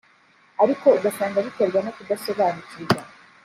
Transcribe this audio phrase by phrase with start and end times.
[0.63, 2.99] ariko ugasanga biterwa no kudasobanukirwa